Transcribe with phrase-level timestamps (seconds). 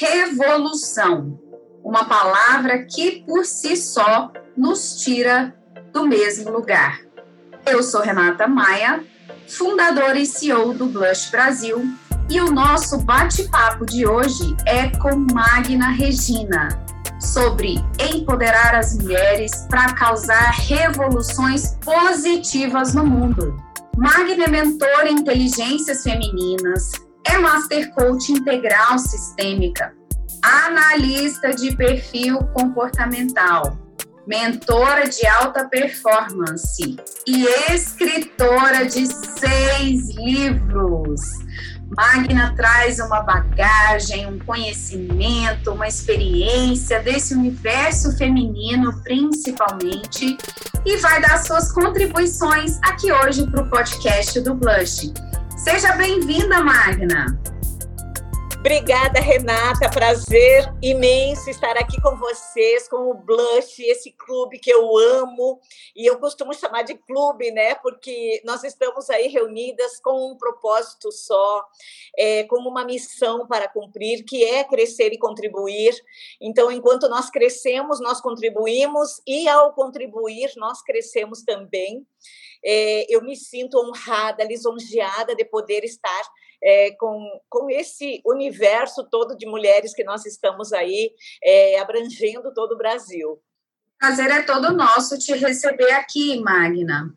[0.00, 1.38] revolução,
[1.84, 5.54] uma palavra que por si só nos tira
[5.92, 7.00] do mesmo lugar.
[7.66, 9.04] Eu sou Renata Maia,
[9.46, 11.84] fundadora e CEO do Blush Brasil,
[12.30, 16.68] e o nosso bate-papo de hoje é com Magna Regina,
[17.20, 17.74] sobre
[18.10, 23.54] empoderar as mulheres para causar revoluções positivas no mundo.
[23.98, 26.92] Magna é mentora em inteligências femininas,
[27.26, 29.92] é Master Coach Integral Sistêmica,
[30.42, 33.78] analista de perfil comportamental,
[34.26, 36.96] mentora de alta performance
[37.26, 41.20] e escritora de seis livros.
[41.96, 50.38] Magna traz uma bagagem, um conhecimento, uma experiência desse universo feminino, principalmente,
[50.86, 55.12] e vai dar suas contribuições aqui hoje para o podcast do Blush.
[55.62, 57.38] Seja bem-vinda, Magna!
[58.60, 59.88] Obrigada, Renata.
[59.88, 65.58] Prazer imenso estar aqui com vocês, com o Blush, esse clube que eu amo.
[65.96, 67.74] E eu costumo chamar de clube, né?
[67.76, 71.64] Porque nós estamos aí reunidas com um propósito só,
[72.14, 75.94] é, com uma missão para cumprir, que é crescer e contribuir.
[76.38, 82.06] Então, enquanto nós crescemos, nós contribuímos, e ao contribuir, nós crescemos também.
[82.62, 86.22] É, eu me sinto honrada, lisonjeada de poder estar
[86.62, 92.72] é, com, com esse universo todo de mulheres que nós estamos aí é, abrangendo todo
[92.72, 93.40] o Brasil.
[93.98, 97.12] Prazer é todo nosso te receber aqui, Magna.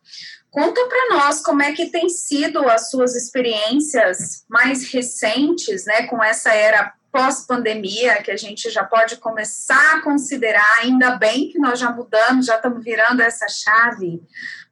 [0.51, 6.21] Conta para nós como é que tem sido as suas experiências mais recentes, né, com
[6.21, 11.79] essa era pós-pandemia, que a gente já pode começar a considerar, ainda bem que nós
[11.79, 14.19] já mudamos, já estamos virando essa chave.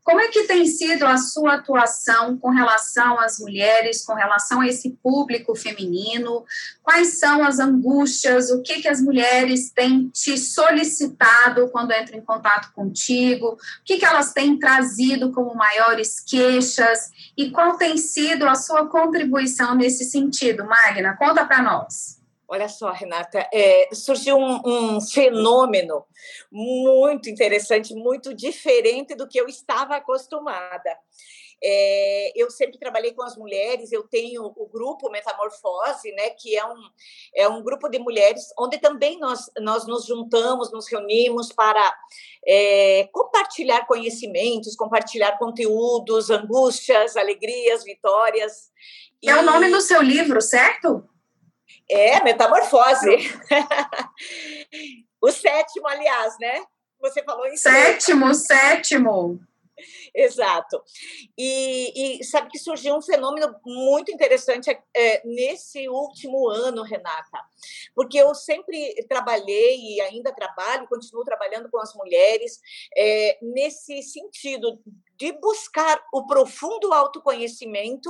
[0.04, 4.68] Como é que tem sido a sua atuação com relação às mulheres, com relação a
[4.68, 6.44] esse público feminino?
[6.82, 8.50] Quais são as angústias?
[8.50, 13.50] O que, que as mulheres têm te solicitado quando entram em contato contigo?
[13.50, 17.12] O que, que elas têm trazido como maiores queixas?
[17.38, 21.16] E qual tem sido a sua contribuição nesse sentido, Magna?
[21.16, 22.20] Conta para nós.
[22.54, 26.04] Olha só, Renata, é, surgiu um, um, fenômeno
[26.52, 30.98] muito interessante, muito diferente do que eu estava acostumada.
[31.64, 36.66] É, eu sempre trabalhei com as mulheres, eu tenho o grupo Metamorfose, né, que é
[36.66, 36.76] um,
[37.34, 41.96] é um grupo de mulheres onde também nós, nós nos juntamos, nos reunimos para
[42.46, 48.70] é, compartilhar conhecimentos, compartilhar conteúdos, angústias, alegrias, vitórias.
[49.24, 49.34] É e...
[49.36, 51.08] o nome do seu livro, certo?
[51.92, 53.18] É, metamorfose.
[55.22, 56.64] o sétimo, aliás, né?
[57.02, 59.40] Você falou em sétimo, sétimo.
[60.14, 60.82] Exato.
[61.38, 67.40] E, e, sabe que surgiu um fenômeno muito interessante é, nesse último ano, Renata,
[67.96, 72.60] porque eu sempre trabalhei e ainda trabalho, continuo trabalhando com as mulheres
[72.96, 74.80] é, nesse sentido
[75.22, 78.10] de buscar o profundo autoconhecimento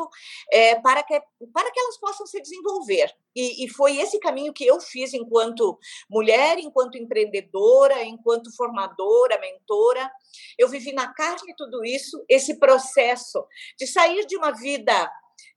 [0.49, 1.21] é, para, que,
[1.53, 3.13] para que elas possam se desenvolver.
[3.35, 5.77] E, e, foi esse caminho que eu fiz enquanto
[6.09, 10.09] mulher, enquanto empreendedora, enquanto formadora, mentora.
[10.57, 13.45] Eu vivi na carne tudo isso, esse processo
[13.77, 15.11] de sair de uma vida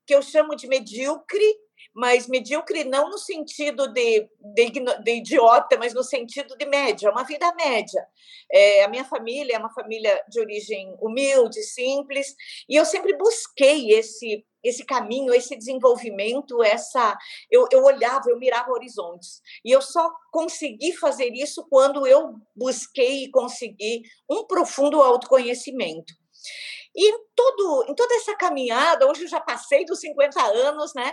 [0.05, 1.57] que eu chamo de medíocre
[1.95, 4.71] mas medíocre não no sentido de, de,
[5.03, 8.05] de, idiota, mas no sentido de média, uma vida média.
[8.51, 12.35] É, a minha família é uma família de origem humilde, simples,
[12.69, 17.15] e eu sempre busquei esse esse caminho, esse desenvolvimento, essa
[17.51, 19.43] eu, eu olhava, eu mirava horizontes.
[19.63, 26.15] E eu só consegui fazer isso quando eu busquei e consegui um profundo autoconhecimento.
[26.95, 31.13] E em, todo, em toda essa caminhada, hoje eu já passei dos 50 anos, né?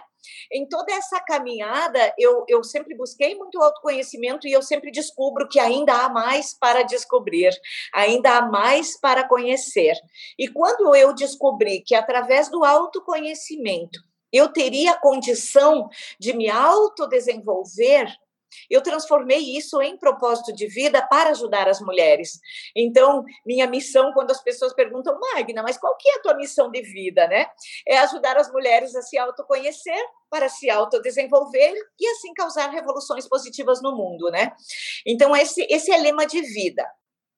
[0.52, 5.60] Em toda essa caminhada, eu, eu sempre busquei muito autoconhecimento e eu sempre descubro que
[5.60, 7.52] ainda há mais para descobrir,
[7.94, 9.96] ainda há mais para conhecer.
[10.38, 14.00] E quando eu descobri que através do autoconhecimento
[14.32, 15.90] eu teria a condição
[16.20, 18.08] de me autodesenvolver,
[18.70, 22.40] eu transformei isso em propósito de vida para ajudar as mulheres.
[22.76, 26.72] Então, minha missão, quando as pessoas perguntam, Magna, mas qual que é a tua missão
[26.72, 27.48] de vida, né?
[27.88, 33.82] É ajudar as mulheres a se autoconhecer, para se autodesenvolver e assim causar revoluções positivas
[33.82, 34.54] no mundo, né?
[35.06, 36.86] Então, esse, esse é lema de vida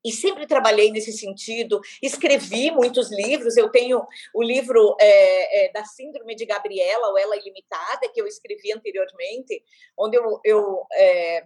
[0.03, 1.79] e sempre trabalhei nesse sentido.
[2.01, 3.55] Escrevi muitos livros.
[3.55, 8.27] Eu tenho o livro é, é, da Síndrome de Gabriela, ou Ela Ilimitada, que eu
[8.27, 9.63] escrevi anteriormente,
[9.97, 11.45] onde eu, eu é,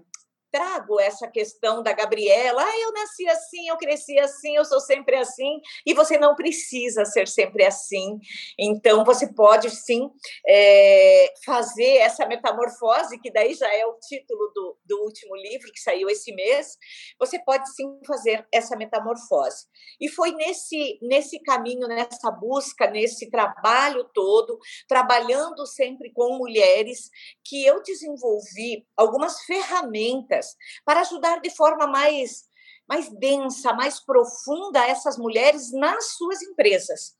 [0.58, 5.16] trago essa questão da Gabriela, ah, eu nasci assim, eu cresci assim, eu sou sempre
[5.16, 8.20] assim, e você não precisa ser sempre assim.
[8.58, 10.10] Então, você pode sim
[10.48, 15.80] é, fazer essa metamorfose, que daí já é o título do, do último livro que
[15.80, 16.76] saiu esse mês.
[17.20, 19.66] Você pode sim fazer essa metamorfose.
[20.02, 24.58] E foi nesse, nesse caminho, nessa busca, nesse trabalho todo,
[24.88, 27.12] trabalhando sempre com mulheres,
[27.46, 30.47] que eu desenvolvi algumas ferramentas
[30.86, 32.44] para ajudar de forma mais,
[32.88, 37.16] mais densa, mais profunda essas mulheres nas suas empresas.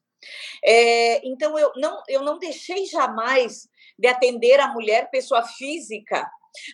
[0.64, 6.30] É, então, eu não, eu não deixei jamais de atender a mulher, pessoa física,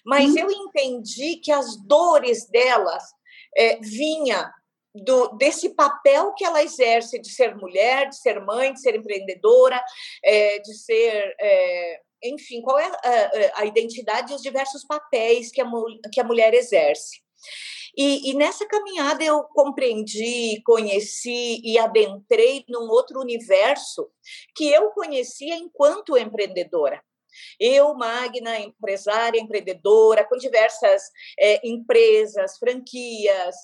[0.05, 0.37] mas hum.
[0.37, 3.03] eu entendi que as dores delas
[3.55, 4.51] é, vinha
[4.93, 9.83] do, desse papel que ela exerce de ser mulher, de ser mãe, de ser empreendedora,
[10.23, 15.61] é, de ser é, enfim, qual é a, a identidade e os diversos papéis que
[15.61, 15.65] a,
[16.11, 17.21] que a mulher exerce.
[17.95, 24.09] E, e, nessa caminhada eu compreendi, conheci e adentrei num outro universo
[24.55, 27.03] que eu conhecia enquanto empreendedora.
[27.59, 31.03] Eu, Magna, empresária, empreendedora, com diversas
[31.39, 33.55] é, empresas, franquias,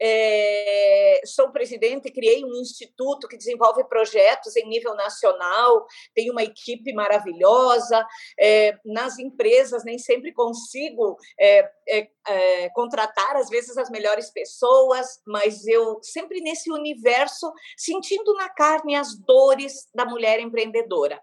[0.00, 6.92] é, sou presidente, criei um instituto que desenvolve projetos em nível nacional, tenho uma equipe
[6.92, 8.06] maravilhosa.
[8.38, 15.20] É, nas empresas, nem sempre consigo é, é, é, contratar, às vezes, as melhores pessoas,
[15.26, 21.20] mas eu sempre nesse universo, sentindo na carne as dores da mulher empreendedora.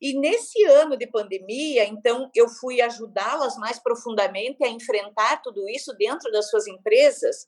[0.00, 5.92] E nesse ano de pandemia, então, eu fui ajudá-las mais profundamente a enfrentar tudo isso
[5.96, 7.46] dentro das suas empresas.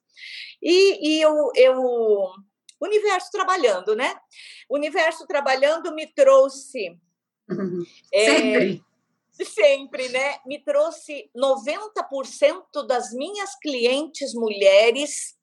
[0.62, 2.33] E, e eu, eu
[2.81, 4.15] universo trabalhando, né?
[4.71, 6.97] Universo trabalhando me trouxe.
[7.51, 7.85] Uhum.
[8.15, 8.83] Sempre.
[9.41, 10.39] É, sempre, né?
[10.47, 15.35] Me trouxe 90% das minhas clientes mulheres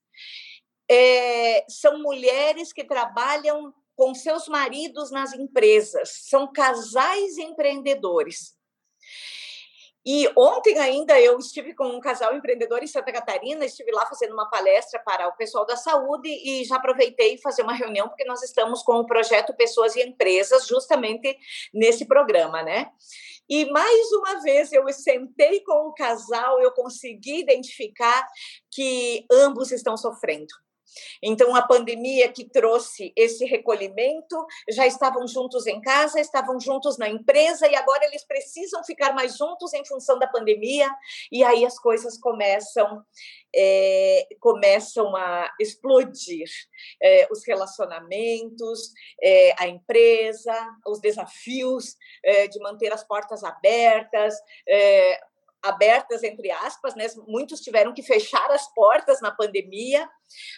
[0.90, 8.58] é, são mulheres que trabalham com seus maridos nas empresas, são casais empreendedores.
[10.04, 14.34] E ontem ainda eu estive com um casal empreendedor em Santa Catarina, estive lá fazendo
[14.34, 18.42] uma palestra para o pessoal da saúde e já aproveitei fazer uma reunião porque nós
[18.42, 21.38] estamos com o projeto Pessoas e Empresas justamente
[21.72, 22.90] nesse programa, né?
[23.48, 28.28] E mais uma vez eu sentei com o casal, eu consegui identificar
[28.72, 30.52] que ambos estão sofrendo
[31.22, 34.36] então, a pandemia que trouxe esse recolhimento,
[34.70, 39.38] já estavam juntos em casa, estavam juntos na empresa e agora eles precisam ficar mais
[39.38, 40.90] juntos em função da pandemia,
[41.32, 43.04] e aí as coisas começam.
[43.54, 46.48] É, começam a explodir
[47.04, 50.54] é, os relacionamentos, é, a empresa,
[50.88, 51.98] os desafios
[52.50, 54.36] de manter as portas abertas,
[55.64, 57.08] abertas entre aspas, né?
[57.28, 60.10] Muitos tiveram que fechar as portas na pandemia,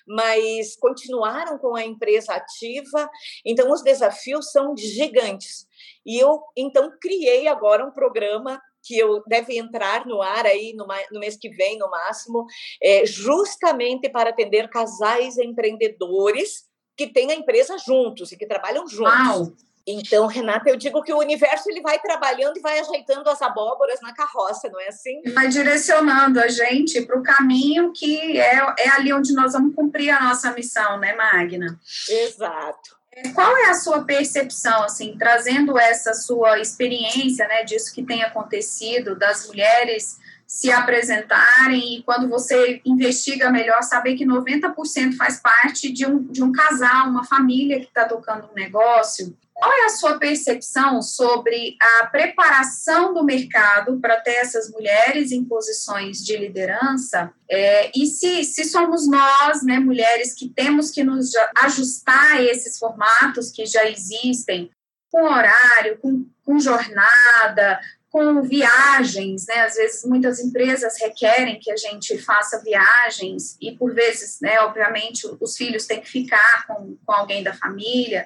[0.08, 3.10] mas continuaram com a empresa ativa.
[3.46, 5.68] Então os desafios são gigantes.
[6.06, 10.86] E eu então criei agora um programa que eu deve entrar no ar aí no,
[11.12, 12.46] no mês que vem, no máximo,
[12.82, 16.66] é, justamente para atender casais empreendedores
[16.96, 19.48] que têm a empresa juntos e que trabalham juntos.
[19.48, 19.54] Uau.
[19.86, 24.00] Então, Renata, eu digo que o universo ele vai trabalhando e vai ajeitando as abóboras
[24.02, 25.22] na carroça, não é assim?
[25.34, 30.10] Vai direcionando a gente para o caminho que é, é ali onde nós vamos cumprir
[30.10, 31.78] a nossa missão, né, Magna?
[32.10, 32.98] Exato.
[33.12, 38.24] É, qual é a sua percepção, assim, trazendo essa sua experiência, né, disso que tem
[38.24, 40.18] acontecido, das mulheres
[40.48, 46.44] se apresentarem e quando você investiga melhor, saber que 90% faz parte de um, de
[46.44, 49.36] um casal, uma família que está tocando um negócio.
[49.54, 55.46] Qual é a sua percepção sobre a preparação do mercado para ter essas mulheres em
[55.46, 57.32] posições de liderança?
[57.50, 62.80] É, e se, se somos nós, né, mulheres, que temos que nos ajustar a esses
[62.80, 64.72] formatos que já existem,
[65.12, 67.80] com horário, com, com jornada,
[68.14, 69.62] com viagens, né?
[69.62, 74.62] Às vezes muitas empresas requerem que a gente faça viagens e por vezes, né?
[74.62, 78.24] Obviamente os filhos têm que ficar com, com alguém da família.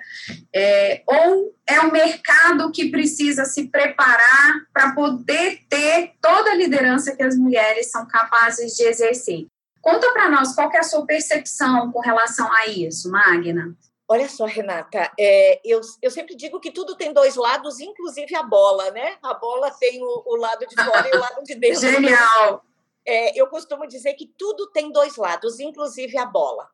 [0.53, 7.15] É, ou é o mercado que precisa se preparar para poder ter toda a liderança
[7.15, 9.48] que as mulheres são capazes de exercer.
[9.82, 13.74] Conta para nós qual é a sua percepção com relação a isso, Magna.
[14.09, 18.43] Olha só, Renata, é, eu, eu sempre digo que tudo tem dois lados, inclusive a
[18.43, 19.17] bola, né?
[19.21, 21.81] A bola tem o, o lado de fora e o lado de dentro.
[21.81, 22.63] Genial!
[23.05, 26.69] É, eu costumo dizer que tudo tem dois lados, inclusive a bola.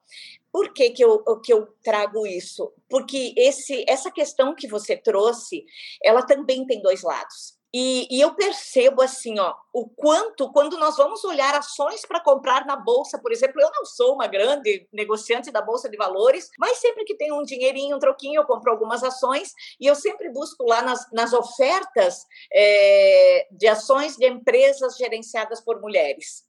[0.52, 2.72] Por que, que, eu, que eu trago isso?
[2.88, 5.66] Porque esse, essa questão que você trouxe,
[6.04, 7.58] ela também tem dois lados.
[7.76, 12.68] E, e, eu percebo assim, ó, o quanto, quando nós vamos olhar ações para comprar
[12.68, 16.78] na bolsa, por exemplo, eu não sou uma grande negociante da bolsa de valores, mas
[16.78, 20.64] sempre que tem um dinheirinho, um troquinho, eu compro algumas ações e eu sempre busco
[20.64, 26.44] lá nas, nas ofertas é, de ações de empresas gerenciadas por mulheres.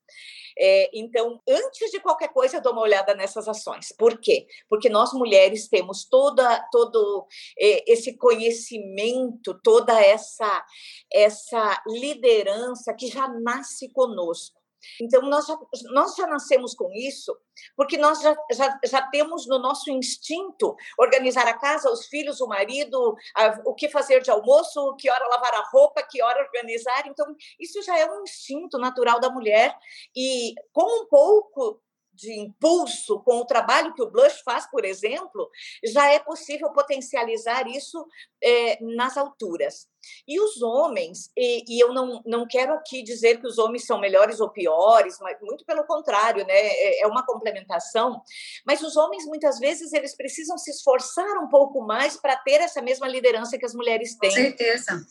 [0.59, 3.93] É, então, antes de qualquer coisa, eu dou uma olhada nessas ações.
[3.99, 4.47] Por quê?
[4.69, 7.27] Porque nós mulheres temos toda, todo
[7.59, 10.65] é, esse conhecimento, toda essa,
[11.13, 14.64] essa liderança que já nasce conosco.
[15.01, 15.57] Então, nós já,
[15.93, 17.37] nós já nascemos com isso,
[17.77, 22.47] porque nós já, já, já temos no nosso instinto organizar a casa, os filhos, o
[22.47, 27.07] marido, a, o que fazer de almoço, que hora lavar a roupa, que hora organizar.
[27.07, 27.27] Então,
[27.59, 29.77] isso já é um instinto natural da mulher.
[30.17, 31.81] E com um pouco
[32.15, 35.51] de impulso com o trabalho que o Blush faz, por exemplo,
[35.85, 38.07] já é possível potencializar isso
[38.43, 39.89] é, nas alturas.
[40.29, 43.99] E os homens, e, e, eu não, não quero aqui dizer que os homens são
[43.99, 46.55] melhores ou piores, mas muito pelo contrário, né?
[46.55, 48.23] É, é uma complementação.
[48.67, 52.83] Mas os homens, muitas vezes, eles precisam se esforçar um pouco mais para ter essa
[52.83, 54.31] mesma liderança que as mulheres têm.
[54.31, 55.07] Com certeza.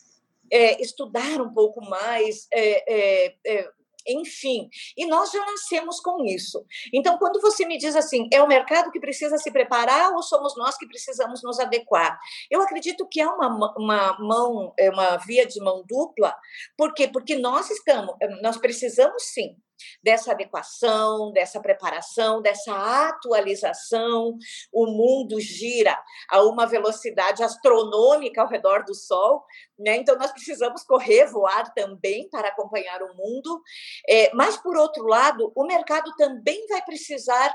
[0.50, 3.70] É, estudar um pouco mais, é, é, é
[4.06, 4.68] enfim.
[4.96, 6.64] E nós já nascemos com isso.
[6.92, 10.56] Então, quando você me diz assim, é o mercado que precisa se preparar ou somos
[10.56, 12.18] nós que precisamos nos adequar?
[12.50, 16.34] Eu acredito que há uma, uma mão, é uma via de mão dupla.
[16.76, 17.08] Por quê?
[17.08, 19.56] Porque nós estamos, nós precisamos sim
[20.02, 24.36] dessa adequação, dessa preparação, dessa atualização.
[24.72, 25.96] O mundo gira
[26.30, 29.44] a uma velocidade astronômica ao redor do Sol,
[29.78, 29.96] né?
[29.96, 33.62] então nós precisamos correr, voar também para acompanhar o mundo.
[34.08, 37.54] É, mas, por outro lado, o mercado também vai precisar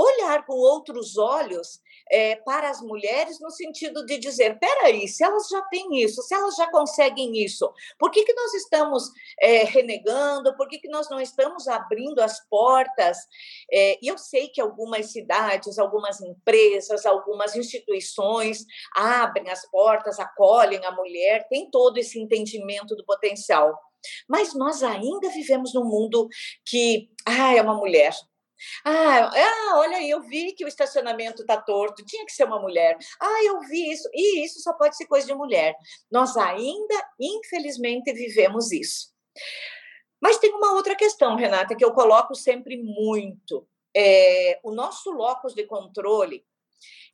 [0.00, 1.80] olhar com outros olhos
[2.10, 6.34] é, para as mulheres no sentido de dizer, peraí, se elas já têm isso, se
[6.34, 9.04] elas já conseguem isso, por que, que nós estamos
[9.40, 13.18] é, renegando, por que, que nós não estamos abrindo as portas?
[13.72, 18.64] É, e eu sei que algumas cidades, algumas empresas, algumas instituições
[18.96, 23.78] abrem as portas, acolhem a mulher, tem todo esse entendimento do potencial.
[24.28, 26.26] Mas nós ainda vivemos num mundo
[26.64, 28.14] que, ah, é uma mulher,
[28.84, 32.60] ah, ah, olha aí, eu vi que o estacionamento está torto, tinha que ser uma
[32.60, 32.96] mulher.
[33.20, 34.08] Ah, eu vi isso.
[34.12, 35.74] E isso só pode ser coisa de mulher.
[36.10, 39.10] Nós ainda, infelizmente, vivemos isso.
[40.20, 43.66] Mas tem uma outra questão, Renata, que eu coloco sempre muito.
[43.96, 46.44] É, o nosso locus de controle,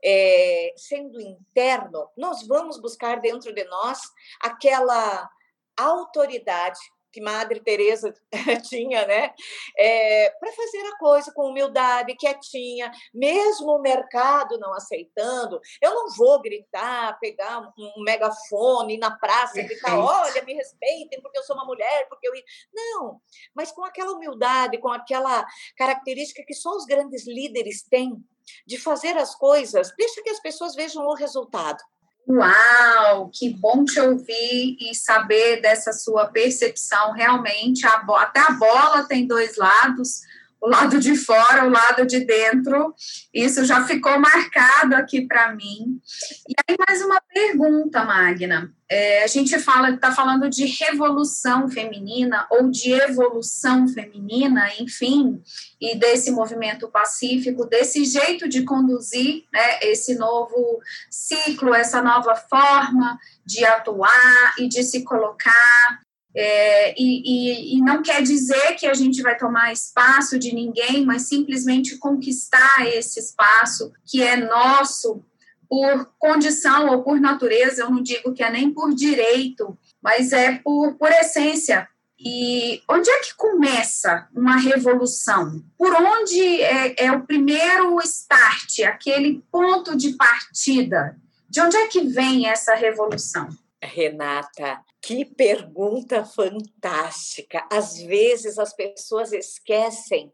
[0.05, 4.01] é, sendo interno, nós vamos buscar dentro de nós
[4.41, 5.29] aquela
[5.77, 6.79] autoridade
[7.17, 8.13] que Madre Teresa
[8.69, 9.33] tinha, né?
[9.75, 16.11] É, para fazer a coisa com humildade, quietinha, mesmo o mercado não aceitando, eu não
[16.15, 21.57] vou gritar, pegar um megafone na praça e gritar, olha, me respeitem porque eu sou
[21.57, 22.33] uma mulher, porque eu
[22.75, 23.19] não,
[23.55, 28.23] mas com aquela humildade, com aquela característica que só os grandes líderes têm
[28.67, 31.83] de fazer as coisas, deixa que as pessoas vejam o resultado.
[32.29, 37.13] Uau, que bom te ouvir e saber dessa sua percepção.
[37.13, 40.23] Realmente, a até a bola tem dois lados
[40.61, 42.95] o lado de fora, o lado de dentro.
[43.33, 46.01] Isso já ficou marcado aqui para mim.
[46.49, 48.73] E aí, mais uma pergunta, Magna.
[48.89, 55.43] É, a gente fala, está falando de revolução feminina ou de evolução feminina, enfim,
[55.81, 63.19] e desse movimento pacífico, desse jeito de conduzir né, esse novo ciclo, essa nova forma
[63.45, 66.06] de atuar e de se colocar
[66.39, 71.03] é, e, e, e, não quer dizer que a gente vai tomar espaço de ninguém,
[71.03, 75.25] mas simplesmente conquistar esse espaço que é nosso
[75.67, 77.83] por condição ou por natureza.
[77.83, 81.89] Eu não digo que é nem por direito, mas é por, por essência.
[82.19, 85.63] E onde é que começa uma revolução?
[85.79, 91.17] Por onde é, é o primeiro start, aquele ponto de partida?
[91.49, 93.49] De onde é que vem essa revolução?
[93.83, 97.67] Renata, que pergunta fantástica.
[97.71, 100.33] Às vezes as pessoas esquecem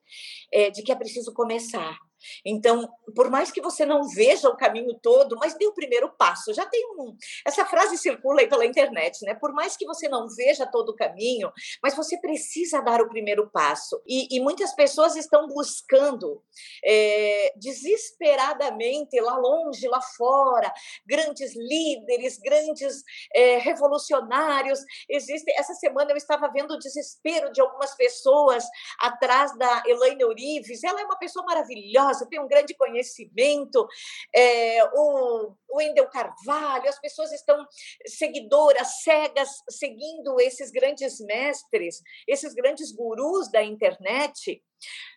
[0.52, 1.98] é, de que é preciso começar.
[2.44, 6.52] Então, por mais que você não veja o caminho todo, mas dê o primeiro passo.
[6.54, 7.16] Já tem um.
[7.46, 9.34] Essa frase circula aí pela internet, né?
[9.34, 11.50] Por mais que você não veja todo o caminho,
[11.82, 14.00] mas você precisa dar o primeiro passo.
[14.06, 16.42] E, e muitas pessoas estão buscando
[16.84, 20.72] é, desesperadamente lá longe, lá fora,
[21.06, 23.02] grandes líderes, grandes
[23.34, 24.80] é, revolucionários.
[25.08, 25.52] Existe.
[25.58, 28.64] Essa semana eu estava vendo o desespero de algumas pessoas
[29.00, 30.82] atrás da Elaine Urives.
[30.84, 33.86] Ela é uma pessoa maravilhosa tem um grande conhecimento,
[34.34, 37.66] é, o Wendel Carvalho, as pessoas estão
[38.06, 44.62] seguidoras, cegas, seguindo esses grandes mestres, esses grandes gurus da internet,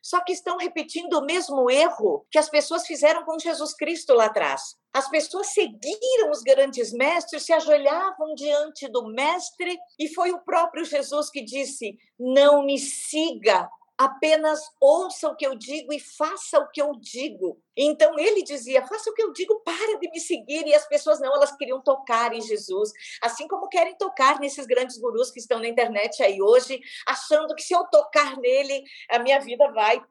[0.02, 4.25] só que estão repetindo o mesmo erro que as pessoas fizeram com Jesus Cristo lá
[4.25, 4.75] atrás.
[4.94, 10.86] As pessoas seguiram os grandes mestres, se ajoelhavam diante do mestre, e foi o próprio
[10.86, 16.70] Jesus que disse: Não me siga, apenas ouça o que eu digo e faça o
[16.70, 17.62] que eu digo.
[17.75, 20.66] Então ele dizia: faça o que eu digo, para de me seguir.
[20.68, 24.98] E as pessoas não, elas queriam tocar em Jesus, assim como querem tocar nesses grandes
[24.98, 29.40] gurus que estão na internet aí hoje, achando que se eu tocar nele, a minha
[29.40, 30.02] vida vai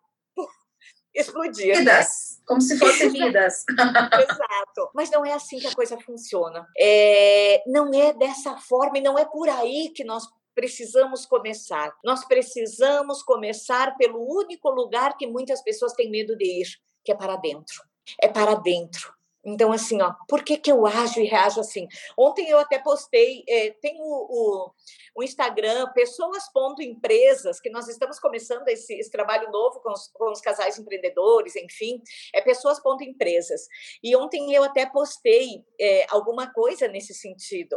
[1.14, 1.78] explodir.
[1.78, 3.64] Vidas, como se fossem vidas.
[3.68, 4.90] Exato.
[4.94, 6.66] Mas não é assim que a coisa funciona.
[6.78, 11.94] É, não é dessa forma e não é por aí que nós precisamos começar.
[12.04, 16.68] Nós precisamos começar pelo único lugar que muitas pessoas têm medo de ir,
[17.04, 17.82] que é para dentro.
[18.20, 19.12] É para dentro.
[19.44, 21.86] Então, assim, ó, por que, que eu ajo e reajo assim?
[22.16, 24.72] Ontem eu até postei, é, tem o, o,
[25.16, 30.40] o Instagram, pessoas.empresas, que nós estamos começando esse, esse trabalho novo com os, com os,
[30.40, 32.02] casais empreendedores, enfim,
[32.34, 33.68] é pessoas.empresas.
[34.02, 37.76] E ontem eu até postei é, alguma coisa nesse sentido.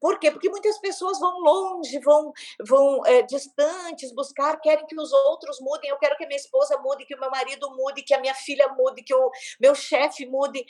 [0.00, 0.30] Por quê?
[0.30, 2.32] Porque muitas pessoas vão longe, vão,
[2.66, 6.78] vão é, distantes buscar, querem que os outros mudem, eu quero que a minha esposa
[6.78, 10.26] mude, que o meu marido mude, que a minha filha mude, que o meu chefe
[10.26, 10.64] mude.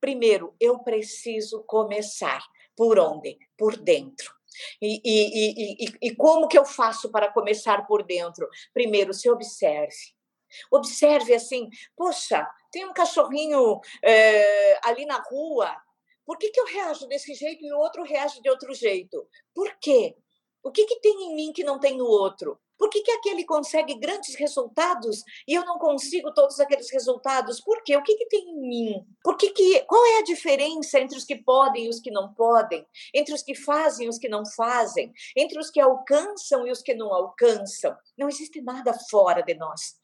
[0.00, 2.42] Primeiro, eu preciso começar.
[2.76, 3.38] Por onde?
[3.56, 4.32] Por dentro.
[4.80, 8.48] E, e, e, e, como que eu faço para começar por dentro?
[8.72, 9.94] Primeiro, se observe.
[10.70, 15.76] Observe assim, poxa, tem um cachorrinho é, ali na rua,
[16.26, 19.28] por que, que eu reajo desse jeito e o outro reage de outro jeito?
[19.54, 20.16] Por quê?
[20.62, 22.60] O que, que tem em mim que não tem no outro?
[22.80, 27.60] Por que, que aquele consegue grandes resultados e eu não consigo todos aqueles resultados?
[27.60, 27.94] Por quê?
[27.94, 29.06] O que, que tem em mim?
[29.22, 32.32] Por que que, qual é a diferença entre os que podem e os que não
[32.32, 32.86] podem?
[33.14, 35.12] Entre os que fazem e os que não fazem?
[35.36, 37.94] Entre os que alcançam e os que não alcançam?
[38.16, 39.96] Não existe nada fora de nós.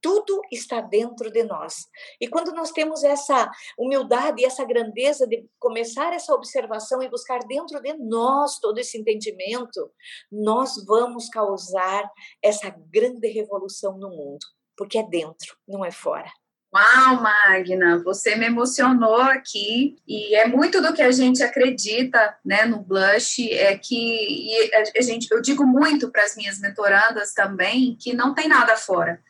[0.00, 1.86] Tudo está dentro de nós.
[2.20, 7.40] E quando nós temos essa humildade e essa grandeza de começar essa observação e buscar
[7.40, 9.90] dentro de nós todo esse entendimento,
[10.30, 12.10] nós vamos causar
[12.42, 14.46] essa grande revolução no mundo,
[14.76, 16.30] porque é dentro, não é fora.
[16.72, 22.64] Uau, Magna, você me emocionou aqui e é muito do que a gente acredita, né,
[22.64, 28.14] no blush, é que a gente, eu digo muito para as minhas mentorandas também que
[28.14, 29.20] não tem nada fora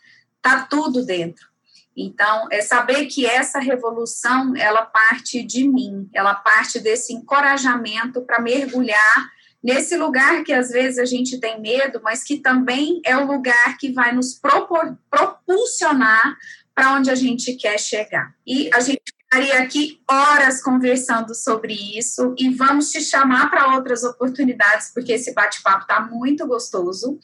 [0.43, 1.49] Tá tudo dentro.
[1.97, 8.41] Então, é saber que essa revolução, ela parte de mim, ela parte desse encorajamento para
[8.41, 9.31] mergulhar
[9.63, 13.77] nesse lugar que às vezes a gente tem medo, mas que também é o lugar
[13.79, 16.37] que vai nos propor, propulsionar
[16.75, 18.35] para onde a gente quer chegar.
[18.47, 24.03] E a gente ficaria aqui horas conversando sobre isso e vamos te chamar para outras
[24.03, 27.17] oportunidades, porque esse bate-papo está muito gostoso.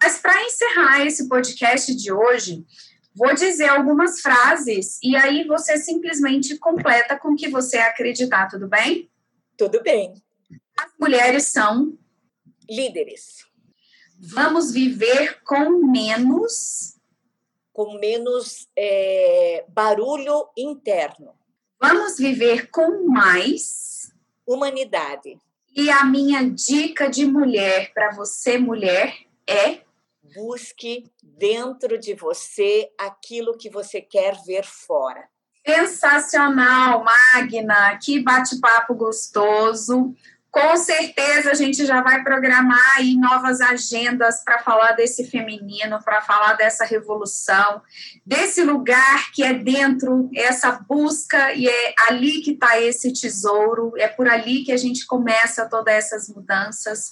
[0.00, 2.66] Mas para encerrar esse podcast de hoje,
[3.14, 8.68] vou dizer algumas frases e aí você simplesmente completa com o que você acreditar, tudo
[8.68, 9.10] bem?
[9.56, 10.12] Tudo bem.
[10.78, 11.96] As mulheres são
[12.68, 13.46] líderes.
[14.20, 16.98] Vamos viver com menos.
[17.72, 21.34] Com menos é, barulho interno.
[21.86, 24.10] Vamos viver com mais
[24.46, 25.38] humanidade.
[25.76, 29.14] E a minha dica de mulher para você, mulher,
[29.46, 29.80] é:
[30.34, 35.28] busque dentro de você aquilo que você quer ver fora.
[35.66, 37.98] Sensacional, Magna!
[37.98, 40.14] Que bate-papo gostoso.
[40.54, 46.22] Com certeza a gente já vai programar aí novas agendas para falar desse feminino, para
[46.22, 47.82] falar dessa revolução,
[48.24, 54.06] desse lugar que é dentro, essa busca, e é ali que está esse tesouro, é
[54.06, 57.10] por ali que a gente começa todas essas mudanças.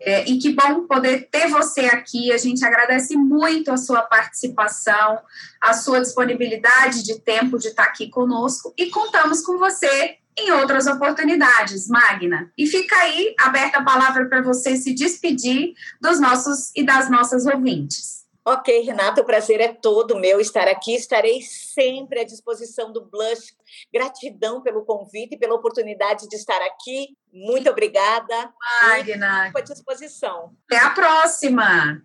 [0.00, 2.32] É, e que bom poder ter você aqui.
[2.32, 5.20] A gente agradece muito a sua participação,
[5.60, 10.86] a sua disponibilidade de tempo de estar aqui conosco e contamos com você em outras
[10.86, 12.50] oportunidades, Magna.
[12.56, 17.46] E fica aí aberta a palavra para você se despedir dos nossos e das nossas
[17.46, 18.20] ouvintes.
[18.44, 20.94] Ok, Renata, o prazer é todo meu estar aqui.
[20.94, 23.54] Estarei sempre à disposição do Blush.
[23.92, 27.08] Gratidão pelo convite e pela oportunidade de estar aqui.
[27.32, 28.52] Muito obrigada.
[28.82, 29.52] Magna.
[29.54, 30.52] À disposição.
[30.68, 32.02] Até a próxima.